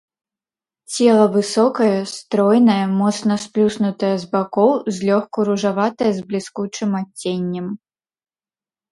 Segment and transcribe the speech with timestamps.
[0.91, 7.67] Цела высокае, стройнае, моцна сплюснутае з бакоў, злёгку ружаватае з бліскучым адценнем.